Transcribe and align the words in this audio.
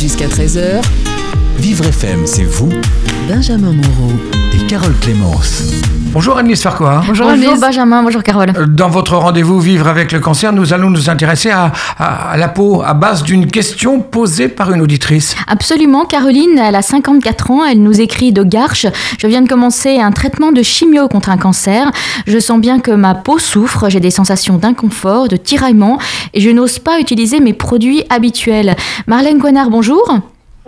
Jusqu'à 0.00 0.28
13h, 0.28 0.80
Vivre 1.58 1.84
FM, 1.86 2.24
c'est 2.24 2.44
vous 2.44 2.70
Benjamin 3.28 3.72
Moreau. 3.72 4.12
et 4.54 4.64
Carole 4.68 4.94
Clémence. 5.00 5.64
Bonjour 6.10 6.38
Annelise 6.38 6.62
Farquhar. 6.62 7.04
Bonjour, 7.06 7.26
Benjamin, 7.60 8.02
bonjour 8.02 8.22
Carole. 8.22 8.50
Euh, 8.56 8.66
Dans 8.66 8.88
votre 8.88 9.14
rendez-vous 9.16 9.60
Vivre 9.60 9.86
avec 9.88 10.10
le 10.10 10.20
cancer, 10.20 10.52
nous 10.52 10.72
allons 10.72 10.88
nous 10.90 11.10
intéresser 11.10 11.50
à, 11.50 11.70
à- 11.98 12.30
à 12.32 12.36
la 12.36 12.48
peau 12.48 12.82
à 12.84 12.94
base 12.94 13.22
d'une 13.22 13.46
question 13.46 14.00
posée 14.00 14.48
par 14.48 14.72
une 14.72 14.80
auditrice. 14.80 15.36
Absolument, 15.46 16.06
Caroline, 16.06 16.58
elle 16.58 16.74
a 16.76 16.82
54 16.82 17.50
ans, 17.50 17.64
elle 17.64 17.82
nous 17.82 18.00
écrit 18.00 18.32
de 18.32 18.42
Garches. 18.42 18.86
Je 19.18 19.26
viens 19.26 19.42
de 19.42 19.48
commencer 19.48 19.98
un 20.00 20.10
traitement 20.10 20.50
de 20.50 20.62
chimio 20.62 21.08
contre 21.08 21.28
un 21.30 21.36
cancer. 21.36 21.90
Je 22.26 22.38
sens 22.38 22.58
bien 22.58 22.80
que 22.80 22.90
ma 22.90 23.14
peau 23.14 23.38
souffre, 23.38 23.88
j'ai 23.90 24.00
des 24.00 24.10
sensations 24.10 24.56
d'inconfort, 24.56 25.28
de 25.28 25.36
tiraillement 25.36 25.98
et 26.32 26.40
je 26.40 26.50
n'ose 26.50 26.78
pas 26.78 26.98
utiliser 27.00 27.38
mes 27.40 27.52
produits 27.52 28.02
habituels. 28.08 28.74
Marlène 29.06 29.38
Coinard, 29.40 29.68
bonjour. 29.70 30.02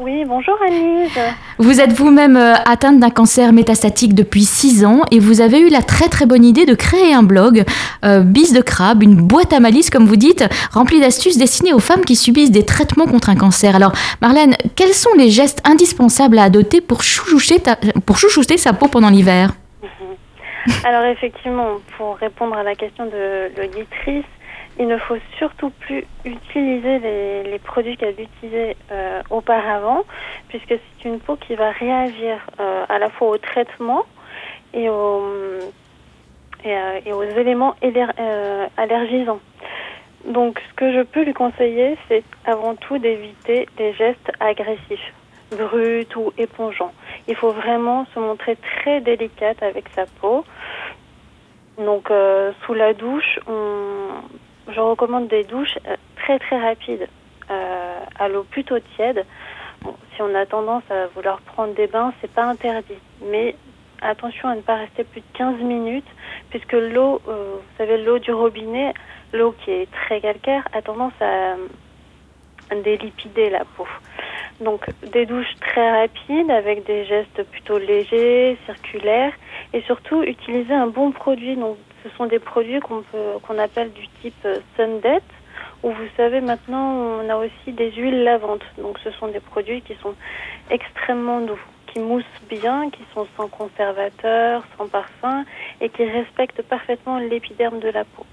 Oui, 0.02 0.24
bonjour 0.26 0.54
Anise. 0.66 1.10
Vous 1.58 1.78
êtes 1.78 1.92
vous-même 1.92 2.36
euh, 2.36 2.54
atteinte 2.64 3.00
d'un 3.00 3.10
cancer 3.10 3.52
métastatique 3.52 4.14
depuis 4.14 4.44
6 4.44 4.86
ans 4.86 5.02
et 5.10 5.18
vous 5.18 5.42
avez 5.42 5.60
eu 5.60 5.68
la 5.68 5.82
très 5.82 6.08
très 6.08 6.24
bonne 6.24 6.42
idée 6.42 6.64
de 6.64 6.74
créer 6.74 7.12
un 7.12 7.22
blog, 7.22 7.64
euh, 8.06 8.20
Bis 8.20 8.54
de 8.54 8.62
crabe, 8.62 9.02
une 9.02 9.16
boîte 9.16 9.52
à 9.52 9.60
malice 9.60 9.90
comme 9.90 10.06
vous 10.06 10.16
dites, 10.16 10.42
remplie 10.72 11.00
d'astuces 11.00 11.36
destinées 11.36 11.74
aux 11.74 11.80
femmes 11.80 12.02
qui 12.06 12.16
subissent 12.16 12.50
des 12.50 12.64
traitements 12.64 13.04
contre 13.04 13.28
un 13.28 13.36
cancer. 13.36 13.76
Alors 13.76 13.92
Marlène, 14.22 14.56
quels 14.74 14.94
sont 14.94 15.10
les 15.18 15.28
gestes 15.28 15.60
indispensables 15.68 16.38
à 16.38 16.44
adopter 16.44 16.80
pour 16.80 17.02
chouchouter, 17.02 17.60
ta- 17.60 17.76
pour 18.06 18.16
chouchouter 18.16 18.56
sa 18.56 18.72
peau 18.72 18.88
pendant 18.88 19.10
l'hiver? 19.10 19.50
Alors 20.84 21.04
effectivement, 21.04 21.66
pour 21.98 22.16
répondre 22.16 22.56
à 22.56 22.62
la 22.62 22.74
question 22.74 23.04
de 23.04 23.50
l'auditrice, 23.60 24.24
il 24.80 24.88
ne 24.88 24.96
faut 24.96 25.18
surtout 25.36 25.68
plus 25.68 26.06
utiliser 26.24 26.98
les, 27.44 27.58
produits 27.58 27.98
qu'elle 27.98 28.18
utilisait 28.18 28.76
euh, 28.90 29.22
auparavant, 29.28 30.04
puisque 30.48 30.68
c'est 30.68 31.04
une 31.04 31.20
peau 31.20 31.36
qui 31.36 31.54
va 31.54 31.70
réagir 31.70 32.38
euh, 32.58 32.86
à 32.88 32.98
la 32.98 33.10
fois 33.10 33.28
au 33.28 33.36
traitement 33.36 34.06
et 34.72 34.88
aux, 34.88 35.22
euh, 36.64 37.00
et 37.04 37.12
aux 37.12 37.22
éléments 37.22 37.76
allergisants. 38.78 39.40
Donc 40.24 40.58
ce 40.70 40.74
que 40.74 40.92
je 40.94 41.02
peux 41.02 41.24
lui 41.24 41.34
conseiller, 41.34 41.98
c'est 42.08 42.24
avant 42.46 42.74
tout 42.74 42.96
d'éviter 42.96 43.68
les 43.78 43.92
gestes 43.92 44.32
agressifs, 44.40 45.12
bruts 45.50 46.16
ou 46.16 46.32
épongeants. 46.38 46.92
Il 47.28 47.36
faut 47.36 47.52
vraiment 47.52 48.06
se 48.14 48.18
montrer 48.18 48.56
très 48.56 49.02
délicate 49.02 49.62
avec 49.62 49.84
sa 49.94 50.06
peau. 50.22 50.42
Donc 51.76 52.10
sous 52.64 52.74
la 52.74 52.94
douche, 52.94 53.38
on... 53.46 54.08
je 54.68 54.80
recommande 54.80 55.28
des 55.28 55.44
douches 55.44 55.78
euh, 55.86 55.96
très 56.16 56.38
très 56.38 56.60
rapides, 56.60 57.08
euh, 57.50 57.98
à 58.18 58.28
l'eau 58.28 58.44
plutôt 58.44 58.78
tiède. 58.96 59.24
Si 60.14 60.22
on 60.22 60.34
a 60.34 60.44
tendance 60.46 60.82
à 60.90 61.06
vouloir 61.14 61.40
prendre 61.40 61.74
des 61.74 61.86
bains, 61.86 62.12
c'est 62.20 62.30
pas 62.30 62.44
interdit, 62.44 62.98
mais 63.22 63.56
attention 64.02 64.48
à 64.48 64.56
ne 64.56 64.60
pas 64.60 64.76
rester 64.76 65.04
plus 65.04 65.20
de 65.20 65.26
15 65.34 65.60
minutes, 65.60 66.08
puisque 66.50 66.72
l'eau, 66.72 67.20
euh, 67.28 67.54
vous 67.56 67.76
savez, 67.78 68.02
l'eau 68.02 68.18
du 68.18 68.32
robinet, 68.32 68.92
l'eau 69.32 69.54
qui 69.64 69.70
est 69.70 69.90
très 69.90 70.20
calcaire, 70.20 70.66
a 70.72 70.82
tendance 70.82 71.14
à 71.20 71.56
délipider 72.76 73.50
la 73.50 73.64
peau. 73.64 73.86
Donc 74.60 74.84
des 75.12 75.24
douches 75.24 75.54
très 75.60 75.90
rapides 76.02 76.50
avec 76.50 76.84
des 76.84 77.04
gestes 77.06 77.42
plutôt 77.50 77.78
légers, 77.78 78.58
circulaires 78.66 79.32
et 79.72 79.80
surtout 79.82 80.22
utiliser 80.22 80.74
un 80.74 80.86
bon 80.86 81.12
produit. 81.12 81.56
Ce 82.02 82.08
sont 82.16 82.26
des 82.26 82.38
produits 82.38 82.80
qu'on 82.80 83.58
appelle 83.58 83.92
du 83.92 84.06
type 84.20 84.34
euh, 84.44 84.58
Sundet 84.76 85.22
où 85.82 85.90
vous 85.90 86.08
savez 86.16 86.40
maintenant 86.40 86.92
on 87.22 87.28
a 87.28 87.36
aussi 87.36 87.72
des 87.72 87.90
huiles 87.92 88.24
lavantes. 88.24 88.64
Donc 88.78 88.98
ce 89.02 89.10
sont 89.12 89.28
des 89.28 89.40
produits 89.40 89.82
qui 89.82 89.94
sont 90.02 90.14
extrêmement 90.70 91.40
doux, 91.40 91.60
qui 91.86 92.00
moussent 92.00 92.24
bien, 92.48 92.90
qui 92.90 93.02
sont 93.14 93.26
sans 93.36 93.48
conservateur, 93.48 94.62
sans 94.76 94.88
parfum 94.88 95.44
et 95.80 95.88
qui 95.88 96.04
respectent 96.04 96.62
parfaitement 96.62 97.18
l'épiderme 97.18 97.80
de 97.80 97.88
la 97.88 98.04
peau. 98.04 98.26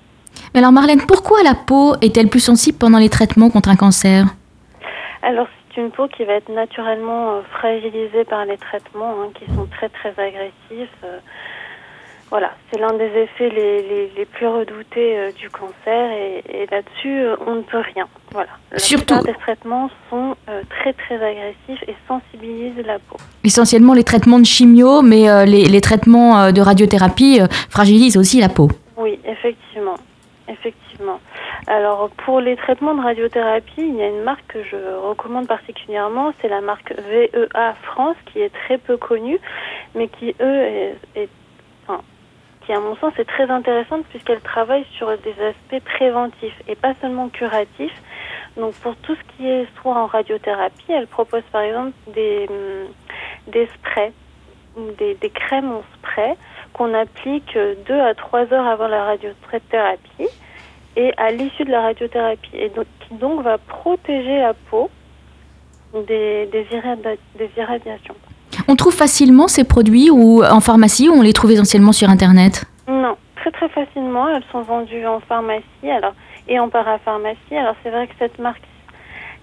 Mais 0.54 0.60
alors 0.60 0.72
Marlène, 0.72 1.06
pourquoi 1.08 1.44
la 1.44 1.56
peau 1.56 1.96
est-elle 2.02 2.30
plus 2.30 2.40
sensible 2.40 2.78
pendant 2.78 3.00
les 3.00 3.10
traitements 3.10 3.50
contre 3.50 3.70
un 3.70 3.76
cancer? 3.76 4.26
Alors, 5.22 5.48
c'est 5.70 5.82
une 5.82 5.92
peau 5.92 6.08
qui 6.08 6.24
va 6.26 6.34
être 6.34 6.50
naturellement 6.50 7.32
euh, 7.32 7.42
fragilisée 7.58 8.24
par 8.26 8.46
les 8.46 8.58
traitements 8.58 9.16
hein, 9.22 9.30
qui 9.34 9.46
sont 9.54 9.66
très 9.66 9.90
très 9.90 10.10
agressifs. 10.10 10.90
Euh, 11.04 11.20
voilà, 12.30 12.52
c'est 12.70 12.80
l'un 12.80 12.94
des 12.94 13.06
effets 13.06 13.50
les, 13.50 13.82
les, 13.84 14.12
les 14.18 14.26
plus 14.26 14.48
redoutés 14.48 15.18
euh, 15.18 15.32
du 15.32 15.50
cancer 15.50 16.12
et, 16.12 16.44
et 16.50 16.66
là-dessus, 16.70 17.20
euh, 17.22 17.36
on 17.46 17.56
ne 17.56 17.62
peut 17.62 17.82
rien. 17.96 18.08
Voilà. 18.32 18.50
La 18.72 18.80
Surtout- 18.80 19.24
des 19.24 19.34
traitements 19.36 19.90
sont 20.10 20.36
euh, 20.50 20.62
très 20.70 20.94
très 20.94 21.16
agressifs 21.16 21.84
et 21.88 21.96
sensibilisent 22.08 22.86
la 22.86 23.00
peau. 23.00 23.18
Essentiellement 23.44 23.94
les 23.94 24.04
traitements 24.04 24.40
de 24.40 24.46
chimio, 24.46 25.02
mais 25.02 25.46
les, 25.46 25.66
les 25.66 25.82
traitements 25.82 26.52
de 26.52 26.62
radiothérapie 26.62 27.40
fragilisent 27.70 28.18
aussi 28.18 28.42
la 28.42 28.50
peau. 28.50 28.70
Oui, 28.98 29.20
effectivement. 29.26 29.96
Effectivement. 30.50 31.20
Alors, 31.68 32.10
pour 32.26 32.40
les 32.40 32.56
traitements 32.56 32.96
de 32.96 33.02
radiothérapie, 33.02 33.74
il 33.80 33.96
y 33.96 34.02
a 34.02 34.08
une 34.08 34.24
marque 34.24 34.48
que 34.48 34.64
je 34.64 34.78
recommande 35.08 35.48
particulièrement, 35.48 36.34
c'est 36.42 36.48
la 36.48 36.62
marque 36.62 36.94
VEA 37.10 37.74
France, 37.84 38.16
qui 38.32 38.40
est 38.42 38.52
très 38.66 38.78
peu 38.78 38.96
connue, 38.98 39.40
mais 39.96 40.08
qui, 40.08 40.34
eux, 40.42 40.62
est, 41.16 41.30
qui, 42.68 42.74
à 42.74 42.82
mon 42.82 42.98
sens, 42.98 43.14
est 43.18 43.26
très 43.26 43.50
intéressante 43.50 44.06
puisqu'elle 44.10 44.42
travaille 44.42 44.86
sur 44.98 45.08
des 45.20 45.36
aspects 45.42 45.84
préventifs 45.86 46.62
et 46.68 46.76
pas 46.76 46.94
seulement 47.02 47.30
curatifs. 47.30 48.00
Donc, 48.58 48.74
pour 48.76 48.96
tout 48.98 49.16
ce 49.16 49.36
qui 49.38 49.48
est 49.48 49.66
soit 49.82 49.96
en 49.96 50.06
radiothérapie, 50.06 50.92
elle 50.92 51.08
propose 51.08 51.44
par 51.52 51.62
exemple 51.62 51.94
des, 52.14 52.46
hum, 52.50 52.88
des 53.48 53.68
sprays, 53.68 54.12
des, 55.00 55.16
des 55.16 55.30
crèmes 55.30 55.72
en 55.72 55.84
spray 55.96 56.36
qu'on 56.74 56.94
applique 56.94 57.56
euh, 57.56 57.76
deux 57.88 58.00
à 58.00 58.14
trois 58.14 58.52
heures 58.54 58.68
avant 58.68 58.90
la 58.90 59.06
radiothérapie 59.06 60.28
et 60.98 61.14
à 61.16 61.32
l'issue 61.32 61.64
de 61.64 61.72
la 61.72 61.82
radiothérapie, 61.82 62.58
et 62.58 62.70
qui 62.70 63.14
donc 63.14 63.44
va 63.44 63.58
protéger 63.60 64.40
la 64.40 64.54
peau 64.54 64.90
des, 65.94 66.48
des 66.48 66.68
irradiations. 67.56 68.16
On 68.70 68.76
trouve 68.76 68.94
facilement 68.94 69.48
ces 69.48 69.64
produits 69.64 70.10
ou 70.12 70.44
en 70.44 70.60
pharmacie 70.60 71.08
ou 71.08 71.14
on 71.14 71.22
les 71.22 71.34
trouve 71.34 71.52
essentiellement 71.52 71.94
sur 71.94 72.10
Internet? 72.10 72.66
Non, 72.88 73.16
très 73.38 73.52
très 73.52 73.70
facilement, 73.70 74.28
elles 74.28 74.44
sont 74.52 74.62
vendues 74.62 75.06
en 75.06 75.22
pharmacie 75.22 75.90
alors, 75.90 76.14
et 76.50 76.60
en 76.60 76.68
parapharmacie. 76.68 77.56
Alors 77.56 77.76
c'est 77.82 77.90
vrai 77.90 78.08
que 78.08 78.14
cette 78.20 78.38
marque 78.40 78.62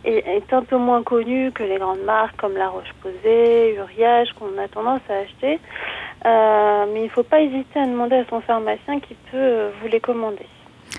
est, 0.04 0.52
un 0.52 0.62
peu 0.62 0.76
moins 0.76 1.02
connue 1.02 1.50
que 1.52 1.62
les 1.62 1.78
grandes 1.78 2.04
marques 2.04 2.36
comme 2.36 2.54
La 2.54 2.68
Roche-Posay, 2.68 3.76
Uriage 3.76 4.28
qu'on 4.38 4.58
a 4.62 4.68
tendance 4.68 5.00
à 5.08 5.14
acheter. 5.14 5.58
Euh, 6.26 6.84
mais 6.92 7.00
il 7.00 7.04
ne 7.04 7.08
faut 7.08 7.22
pas 7.22 7.40
hésiter 7.40 7.80
à 7.80 7.86
demander 7.86 8.16
à 8.16 8.24
son 8.28 8.40
pharmacien 8.40 9.00
qui 9.00 9.14
peut 9.30 9.36
euh, 9.36 9.70
vous 9.80 9.88
les 9.88 10.00
commander. 10.00 10.46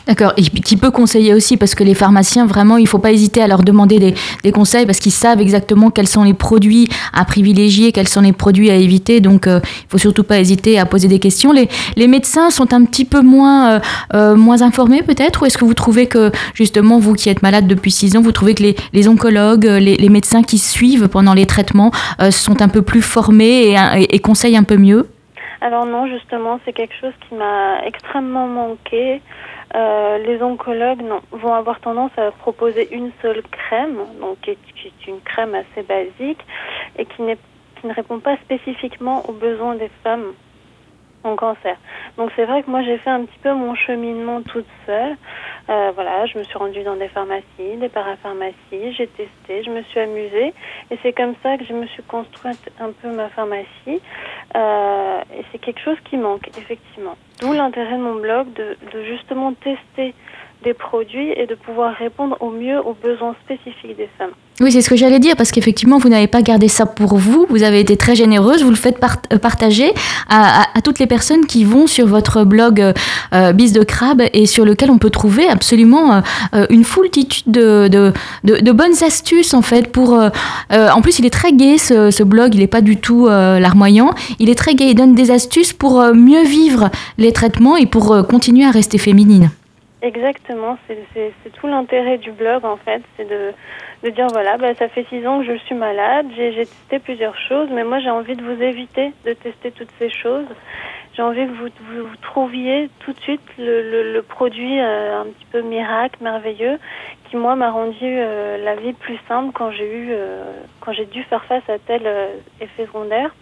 D'accord, 0.08 0.34
et 0.38 0.44
qui 0.44 0.78
peut 0.78 0.92
conseiller 0.92 1.34
aussi, 1.34 1.58
parce 1.58 1.74
que 1.74 1.84
les 1.84 1.96
pharmaciens, 1.96 2.46
vraiment, 2.46 2.78
il 2.78 2.84
ne 2.84 2.88
faut 2.88 3.00
pas 3.00 3.12
hésiter 3.12 3.42
à 3.42 3.48
leur 3.48 3.64
demander 3.64 4.14
des, 4.44 4.52
conseils, 4.52 4.86
parce 4.86 5.00
qu'ils 5.00 5.12
savent 5.12 5.42
exactement 5.42 5.90
quels 5.90 6.08
sont 6.08 6.24
les 6.24 6.36
produits 6.36 6.88
à 7.12 7.26
privilégier, 7.26 7.92
quels 7.92 8.08
sont 8.08 8.22
les 8.22 8.32
produits 8.32 8.70
à 8.70 8.76
éviter, 8.76 9.20
donc 9.20 9.48
euh, 9.48 9.60
il 9.64 9.86
ne 9.86 9.90
faut 9.90 9.98
surtout 9.98 10.24
pas 10.24 10.40
hésiter 10.40 10.78
à 10.78 10.86
poser 10.86 11.08
des 11.08 11.18
questions. 11.18 11.52
Les, 11.52 12.08
médecins 12.08 12.52
sont 12.52 12.72
un 12.72 12.86
petit 12.86 13.04
peu 13.04 13.22
moins, 13.22 13.72
euh, 13.72 13.80
euh, 14.14 14.36
moins 14.36 14.62
informés 14.62 15.02
peut-être, 15.02 15.42
ou 15.42 15.46
est-ce 15.48 15.58
que 15.58 15.66
vous 15.66 15.74
trouvez 15.74 16.06
que, 16.06 16.32
justement, 16.54 17.00
vous 17.00 17.14
qui 17.14 17.30
êtes 17.30 17.42
malade 17.42 17.66
depuis 17.66 17.92
six 17.92 18.16
ans, 18.16 18.22
vous 18.22 18.32
trouvez 18.32 18.54
que 18.54 18.64
les, 18.94 19.08
oncologues, 19.08 19.66
les, 19.66 20.10
médecins 20.10 20.44
qui 20.44 20.60
suivent 20.60 21.08
pendant 21.08 21.34
les 21.34 21.48
traitements 21.48 21.92
sont 22.30 22.62
un 22.62 22.68
peu 22.68 22.84
plus 22.84 23.02
formés 23.02 23.76
et 24.10 24.20
conseillent 24.20 24.58
un 24.58 24.64
peu 24.64 24.78
mieux? 24.78 25.08
Alors 25.66 25.88
non, 25.88 26.06
justement, 26.06 26.60
c'est 26.64 26.74
quelque 26.74 26.94
chose 27.02 27.14
qui 27.28 27.34
m'a 27.34 27.84
extrêmement 27.86 28.46
manqué. 28.46 29.20
Euh, 29.74 30.20
les 30.20 30.40
oncologues 30.44 31.02
vont 31.32 31.56
avoir 31.56 31.80
tendance 31.80 32.12
à 32.18 32.30
proposer 32.30 32.94
une 32.94 33.10
seule 33.24 33.42
crème, 33.42 33.98
donc 34.22 34.40
qui 34.42 34.52
est, 34.52 35.08
une 35.08 35.20
crème 35.22 35.56
assez 35.56 35.82
basique 35.82 36.46
et 37.00 37.06
qui 37.08 37.24
ne 37.24 37.94
répond 37.96 38.20
pas 38.20 38.38
spécifiquement 38.44 39.28
aux 39.28 39.32
besoins 39.32 39.74
des 39.74 39.90
femmes 40.04 40.34
en 41.26 41.36
cancer. 41.36 41.78
Donc 42.18 42.32
c'est 42.36 42.46
vrai 42.46 42.64
que 42.64 42.70
moi 42.70 42.82
j'ai 42.84 42.98
fait 42.98 43.10
un 43.10 43.26
petit 43.26 43.40
peu 43.40 43.54
mon 43.54 43.76
cheminement 43.76 44.42
toute 44.42 44.68
seule. 44.86 45.18
Euh, 45.70 45.92
voilà, 45.96 46.26
je 46.28 46.38
me 46.38 46.44
suis 46.44 46.58
rendue 46.58 46.84
dans 46.84 46.96
des 46.96 47.08
pharmacies, 47.08 47.78
des 47.78 47.90
parapharmacies, 47.90 48.94
j'ai 48.98 49.08
testé, 49.08 49.64
je 49.64 49.72
me 49.72 49.82
suis 49.84 50.00
amusée 50.00 50.54
et 50.92 51.00
c'est 51.02 51.14
comme 51.14 51.34
ça 51.42 51.58
que 51.58 51.66
je 51.66 51.74
me 51.74 51.88
suis 51.88 52.04
construite 52.04 52.72
un 52.80 52.92
peu 52.92 53.10
ma 53.10 53.30
pharmacie. 53.30 54.02
Euh, 54.56 55.22
et 55.38 55.44
c'est 55.52 55.58
quelque 55.58 55.82
chose 55.82 55.98
qui 56.10 56.18
manque, 56.18 56.48
effectivement. 56.58 57.16
D'où 57.42 57.52
l'intérêt 57.54 57.98
de 57.98 58.02
mon 58.02 58.16
blog 58.16 58.48
de 58.54 59.04
justement 59.04 59.54
tester 59.54 60.14
des 60.64 60.74
produits 60.74 61.32
et 61.32 61.46
de 61.46 61.56
pouvoir 61.56 61.94
répondre 61.96 62.38
au 62.40 62.50
mieux 62.50 62.80
aux 62.80 62.94
besoins 62.94 63.36
spécifiques 63.46 63.98
des 63.98 64.10
femmes. 64.18 64.32
Oui, 64.62 64.72
c'est 64.72 64.82
ce 64.82 64.90
que 64.90 64.96
j'allais 64.96 65.20
dire, 65.20 65.36
parce 65.36 65.52
qu'effectivement, 65.52 65.98
vous 65.98 66.08
n'avez 66.08 66.28
pas 66.28 66.42
gardé 66.42 66.70
ça 66.70 66.86
pour 66.86 67.18
vous, 67.18 67.46
vous 67.50 67.64
avez 67.64 67.82
été 67.82 67.98
très 67.98 68.16
généreuse, 68.16 68.64
vous 68.64 68.70
le 68.70 68.78
faites 68.78 68.98
euh, 69.34 69.38
partager 69.38 69.94
à, 70.30 70.66
toutes 70.82 71.00
les 71.00 71.08
personnes 71.08 71.46
qui 71.46 71.66
vont 71.66 71.88
sur 71.88 72.08
votre 72.08 72.46
blog 72.46 72.80
euh, 72.80 72.94
euh, 73.34 73.52
Bis 73.52 73.74
de 73.74 73.84
Crabe 73.84 74.22
et 74.32 74.46
sur 74.46 74.64
lequel 74.64 74.92
on 74.92 74.98
peut 74.98 75.10
trouver 75.10 75.50
absolument 75.50 76.22
une 76.70 76.86
foultitude 76.86 77.52
de, 77.52 77.90
de, 77.90 78.14
de, 78.44 78.72
bonnes 78.72 79.04
astuces, 79.06 79.54
en 79.54 79.62
fait, 79.62 79.92
pour... 79.92 80.18
en 80.72 81.02
plus, 81.02 81.20
il 81.20 81.26
est 81.26 81.34
très 81.34 81.52
gai, 81.52 81.78
ce, 81.78 82.12
ce 82.12 82.24
blog, 82.24 82.56
il 82.56 82.62
n'est 82.62 82.68
pas 82.68 82.82
du 82.82 82.98
tout 82.98 83.28
larmoyant, 83.28 84.12
il 84.40 84.50
est 84.50 84.56
très 84.56 84.76
gai, 84.76 84.92
il 84.92 84.96
donne 84.96 85.16
des 85.16 85.32
astuces 85.32 85.74
pour 85.74 86.02
mieux 86.14 86.44
vivre 86.44 86.90
les 87.18 87.34
traitements 87.34 87.76
et 87.76 87.86
pour 87.86 88.26
continuer 88.28 88.66
à 88.66 88.72
rester 88.72 88.98
féminine. 88.98 89.50
Exactement, 90.06 90.78
c'est 90.88 91.52
tout 91.54 91.66
l'intérêt 91.66 92.20
du 92.20 92.32
blog 92.32 92.64
en 92.64 92.78
fait, 92.78 93.02
c'est 93.18 93.28
de, 93.28 94.10
dire 94.12 94.28
voilà, 94.28 94.56
bah, 94.56 94.76
ça 94.76 94.88
fait 94.88 95.04
six 95.10 95.26
ans 95.26 95.40
que 95.40 95.46
je 95.46 95.58
suis 95.64 95.74
malade, 95.74 96.28
j'ai 96.36 96.52
testé 96.52 97.00
plusieurs 97.00 97.36
choses, 97.36 97.70
mais 97.72 97.84
moi 97.84 97.98
j'ai 97.98 98.12
envie 98.12 98.36
de 98.36 98.44
vous 98.44 98.62
éviter 98.62 99.14
de 99.26 99.34
tester 99.34 99.72
toutes 99.72 99.90
ces 99.98 100.12
choses. 100.12 100.46
J'ai 101.16 101.24
envie 101.24 101.48
que 101.48 101.54
vous, 101.54 101.70
vous, 102.08 102.16
trouviez 102.22 102.92
tout 103.00 103.14
de 103.14 103.20
suite 103.22 103.42
le, 103.58 104.14
le, 104.14 104.22
produit 104.22 104.80
euh, 104.80 105.22
un 105.22 105.26
petit 105.26 105.46
peu 105.52 105.62
miracle, 105.62 106.22
merveilleux, 106.22 106.78
qui 107.28 107.36
moi 107.36 107.56
m'a 107.56 107.72
rendu 107.72 108.04
euh, 108.04 108.64
la 108.64 108.76
vie 108.76 108.94
plus 108.94 109.18
simple 109.28 109.54
quand 109.56 109.72
j'ai 109.72 109.92
eu, 109.92 110.10
euh, 110.12 110.44
quand 110.82 110.92
j'ai 110.92 111.06
dû 111.06 111.24
faire 111.24 111.44
face 111.46 111.68
à 111.68 111.80
tel 111.80 112.04
effet 112.62 112.86
secondaire. 112.86 113.34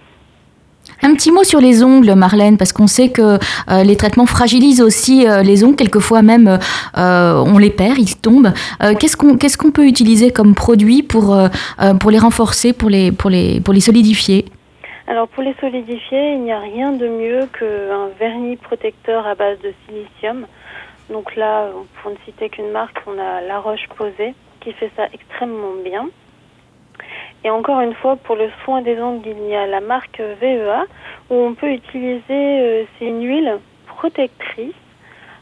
Un 1.06 1.16
petit 1.16 1.32
mot 1.32 1.44
sur 1.44 1.60
les 1.60 1.84
ongles, 1.84 2.16
Marlène, 2.16 2.58
parce 2.58 2.72
qu'on 2.72 2.88
sait 2.88 3.10
que 3.10 3.38
euh, 3.70 3.84
les 3.84 3.98
traitements 3.98 4.26
fragilisent 4.26 4.82
aussi 4.82 5.28
euh, 5.28 5.44
les 5.44 5.66
ongles. 5.66 5.76
Quelquefois 5.76 6.22
même, 6.22 6.60
euh, 6.98 7.44
on 7.46 7.58
les 7.58 7.72
perd, 7.72 7.98
ils 7.98 8.16
tombent. 8.16 8.54
qu'est-ce 9.00 9.58
qu'on 9.58 9.72
peut 9.72 9.86
utiliser 9.86 10.32
comme 10.32 10.56
produit 10.56 11.04
pour 11.04 11.38
pour 12.00 12.12
les 12.12 12.20
renforcer, 12.20 12.72
pour 12.72 12.90
les 12.90 13.12
pour 13.12 13.30
les 13.30 13.60
pour 13.60 13.74
les 13.74 13.82
solidifier? 13.82 14.46
Alors 15.08 15.28
pour 15.28 15.44
les 15.44 15.56
solidifier, 15.60 16.36
il 16.36 16.44
n'y 16.44 16.54
a 16.54 16.60
rien 16.60 16.94
de 16.94 17.08
mieux 17.08 17.48
qu'un 17.60 18.08
vernis 18.18 18.56
protecteur 18.56 19.28
à 19.28 19.36
base 19.36 19.58
de 19.60 19.74
silicium. 19.86 20.46
Donc 21.10 21.36
là, 21.36 21.68
pour 22.02 22.12
ne 22.12 22.18
citer 22.26 22.48
qu'une 22.50 22.72
marque, 22.72 23.02
on 23.08 23.20
a 23.20 23.42
La 23.42 23.60
Roche 23.60 23.88
Posée 23.98 24.34
qui 24.62 24.72
fait 24.72 24.92
ça 24.96 25.04
extrêmement 25.14 25.76
bien. 25.84 26.08
Et 27.46 27.50
encore 27.50 27.82
une 27.82 27.94
fois, 27.94 28.16
pour 28.16 28.36
le 28.36 28.50
soin 28.64 28.82
des 28.82 29.00
ongles, 29.00 29.28
il 29.28 29.50
y 29.50 29.56
a 29.56 29.68
la 29.68 29.82
marque 29.82 30.22
VEA 30.42 30.86
où 31.30 31.36
on 31.36 31.54
peut 31.54 31.72
utiliser, 31.72 32.22
euh, 32.30 32.84
c'est 32.98 33.06
une 33.06 33.26
huile 33.26 33.60
protectrice 33.86 34.74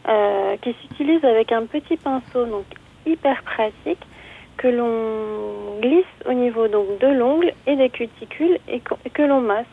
euh, 0.09 0.55
qui 0.63 0.75
s'utilise 0.81 1.23
avec 1.23 1.51
un 1.51 1.65
petit 1.65 1.97
pinceau, 1.97 2.45
donc 2.45 2.65
hyper 3.05 3.43
pratique, 3.43 3.99
que 4.57 4.67
l'on 4.67 5.79
glisse 5.79 6.05
au 6.27 6.33
niveau 6.33 6.67
donc 6.67 6.85
de 6.99 7.07
l'ongle 7.07 7.53
et 7.67 7.75
des 7.75 7.89
cuticules 7.89 8.57
et 8.67 8.81
que, 9.13 9.21
l'on 9.21 9.41
masse. 9.41 9.65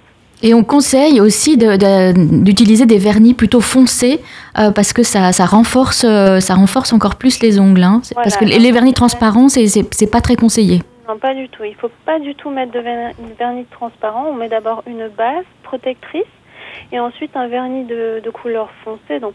Et 0.42 0.54
on 0.54 0.62
conseille 0.62 1.20
aussi 1.20 1.56
d'utiliser 1.56 2.86
des 2.86 2.98
vernis 2.98 3.34
plutôt 3.34 3.60
foncés 3.60 4.20
euh, 4.58 4.70
parce 4.70 4.92
que 4.92 5.02
ça, 5.02 5.32
ça, 5.32 5.46
renforce, 5.46 6.06
ça 6.40 6.54
renforce 6.54 6.92
encore 6.92 7.16
plus 7.16 7.40
les 7.40 7.58
ongles. 7.58 7.82
Hein. 7.82 8.02
parce 8.14 8.36
que 8.36 8.44
les 8.44 8.70
vernis 8.70 8.94
transparents, 8.94 9.48
c'est 9.48 10.10
pas 10.10 10.20
très 10.20 10.36
conseillé. 10.36 10.82
Pas 11.16 11.34
du 11.34 11.49
tout. 11.49 11.64
Il 11.64 11.75
faut 11.75 11.90
pas 12.05 12.19
du 12.19 12.34
tout 12.34 12.50
mettre 12.50 12.72
de 12.72 12.81
vernis 12.81 13.64
transparent. 13.66 14.26
On 14.26 14.34
met 14.34 14.49
d'abord 14.49 14.82
une 14.87 15.08
base 15.08 15.46
protectrice 15.62 16.26
et 16.93 17.00
ensuite 17.00 17.34
un 17.34 17.49
vernis 17.49 17.84
de, 17.84 18.31
couleur 18.31 18.70
foncée. 18.84 19.19
Donc, 19.19 19.34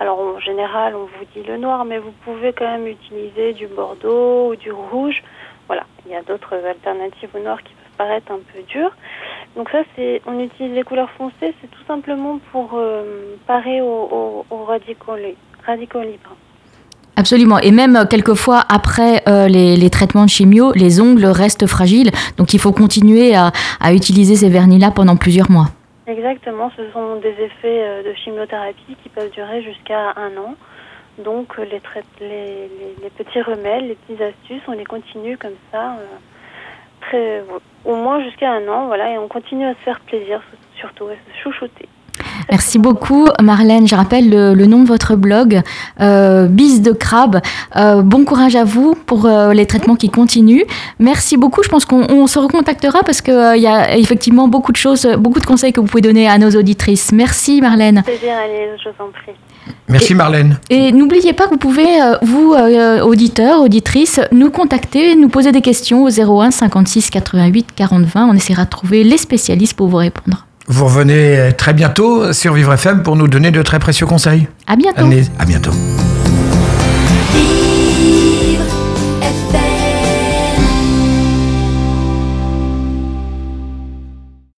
alors 0.00 0.20
en 0.20 0.38
général, 0.38 0.94
on 0.94 1.04
vous 1.04 1.24
dit 1.34 1.42
le 1.42 1.56
noir, 1.56 1.86
mais 1.86 1.98
vous 1.98 2.12
pouvez 2.24 2.52
quand 2.52 2.66
même 2.66 2.86
utiliser 2.86 3.54
du 3.54 3.66
bordeaux 3.66 4.50
ou 4.50 4.56
du 4.56 4.70
rouge. 4.70 5.22
Voilà, 5.66 5.84
il 6.04 6.12
y 6.12 6.14
a 6.14 6.22
d'autres 6.22 6.54
alternatives 6.54 7.30
au 7.34 7.38
noir 7.38 7.62
qui 7.62 7.72
peuvent 7.72 7.96
paraître 7.96 8.30
un 8.30 8.40
peu 8.52 8.62
dures. 8.68 8.94
Donc 9.56 9.70
ça, 9.70 9.82
c'est, 9.96 10.20
on 10.26 10.38
utilise 10.38 10.74
les 10.74 10.82
couleurs 10.82 11.10
foncées, 11.12 11.54
c'est 11.60 11.70
tout 11.70 11.84
simplement 11.86 12.38
pour 12.52 12.72
euh, 12.74 13.36
parer 13.46 13.80
aux, 13.80 14.44
radicaux, 14.50 15.16
radicaux 15.64 16.02
libres. 16.02 16.36
Absolument. 17.16 17.58
Et 17.58 17.70
même 17.70 17.96
euh, 17.96 18.04
quelquefois, 18.04 18.62
après 18.68 19.22
euh, 19.28 19.46
les, 19.46 19.90
traitements 19.90 20.24
de 20.24 20.30
chimio, 20.30 20.72
les 20.74 21.00
ongles 21.00 21.26
restent 21.26 21.66
fragiles. 21.66 22.10
Donc 22.36 22.54
il 22.54 22.60
faut 22.60 22.72
continuer 22.72 23.34
à, 23.34 23.52
utiliser 23.92 24.34
ces 24.34 24.48
vernis-là 24.48 24.90
pendant 24.90 25.16
plusieurs 25.16 25.50
mois. 25.50 25.66
Exactement. 26.06 26.70
Ce 26.76 26.82
sont 26.92 27.16
des 27.16 27.30
effets 27.30 27.82
euh, 27.84 28.02
de 28.02 28.14
chimiothérapie 28.14 28.96
qui 29.02 29.08
peuvent 29.08 29.30
durer 29.30 29.62
jusqu'à 29.62 30.14
un 30.16 30.36
an. 30.36 30.56
Donc 31.24 31.56
les, 31.58 31.80
les, 32.20 33.10
petits 33.16 33.40
remèdes, 33.42 33.84
les 33.84 33.94
petites 33.94 34.20
astuces, 34.20 34.62
on 34.66 34.72
les 34.72 34.84
continue 34.84 35.38
comme 35.38 35.54
ça, 35.70 35.96
très, 37.02 37.44
au 37.84 37.94
moins 37.94 38.20
jusqu'à 38.24 38.50
un 38.50 38.66
an. 38.66 38.86
Voilà, 38.88 39.12
et 39.12 39.18
on 39.18 39.28
continue 39.28 39.64
à 39.64 39.74
se 39.74 39.78
faire 39.84 40.00
plaisir, 40.00 40.42
surtout 40.80 41.04
à 41.04 41.12
se 41.12 41.42
chouchouter. 41.44 41.88
Merci 42.50 42.78
beaucoup 42.78 43.26
Marlène. 43.42 43.86
Je 43.86 43.94
rappelle 43.94 44.30
le, 44.30 44.66
nom 44.66 44.82
de 44.82 44.88
votre 44.88 45.16
blog, 45.16 45.60
euh, 46.00 46.46
Bis 46.46 46.82
de 46.82 46.92
crabe. 46.92 47.40
Euh, 47.76 48.02
bon 48.02 48.24
courage 48.24 48.56
à 48.56 48.64
vous 48.64 48.94
pour 49.06 49.26
euh, 49.26 49.52
les 49.52 49.66
traitements 49.66 49.96
qui 49.96 50.10
continuent. 50.10 50.64
Merci 50.98 51.36
beaucoup. 51.36 51.62
Je 51.62 51.68
pense 51.68 51.84
qu'on 51.84 52.26
se 52.26 52.38
recontactera 52.38 53.02
parce 53.02 53.20
qu'il 53.20 53.34
euh, 53.34 53.56
y 53.56 53.66
a 53.66 53.96
effectivement 53.96 54.48
beaucoup 54.48 54.72
de 54.72 54.76
choses, 54.76 55.06
beaucoup 55.18 55.40
de 55.40 55.46
conseils 55.46 55.72
que 55.72 55.80
vous 55.80 55.86
pouvez 55.86 56.02
donner 56.02 56.28
à 56.28 56.38
nos 56.38 56.50
auditrices. 56.50 57.12
Merci 57.12 57.60
Marlène. 57.60 58.02
Plaisir, 58.04 58.32
allez, 58.42 58.68
je 58.82 58.90
vous 58.90 59.04
en 59.04 59.10
prie. 59.10 59.34
Merci 59.88 60.14
Marlène. 60.14 60.58
Et 60.70 60.92
n'oubliez 60.92 61.32
pas 61.32 61.44
que 61.44 61.50
vous 61.50 61.58
pouvez, 61.58 61.86
vous, 62.22 62.54
auditeurs, 63.02 63.60
auditrices, 63.60 64.20
nous 64.32 64.50
contacter, 64.50 65.14
nous 65.14 65.28
poser 65.28 65.52
des 65.52 65.60
questions 65.60 66.04
au 66.04 66.08
01 66.08 66.50
56 66.50 67.10
88 67.10 67.68
40 67.74 68.02
20. 68.02 68.28
On 68.28 68.34
essaiera 68.34 68.64
de 68.64 68.70
trouver 68.70 69.04
les 69.04 69.18
spécialistes 69.18 69.76
pour 69.76 69.88
vous 69.88 69.98
répondre. 69.98 70.46
Vous 70.66 70.86
revenez 70.86 71.52
très 71.58 71.74
bientôt 71.74 72.32
sur 72.32 72.54
Vivre 72.54 72.72
FM 72.72 73.02
pour 73.02 73.16
nous 73.16 73.28
donner 73.28 73.50
de 73.50 73.62
très 73.62 73.78
précieux 73.78 74.06
conseils. 74.06 74.48
À 74.66 74.76
bientôt. 74.76 75.04
à 75.38 75.44
bientôt. 75.44 75.72
Vivre 77.32 78.64
FM. 79.20 79.63